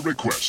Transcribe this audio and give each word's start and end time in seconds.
request. 0.00 0.39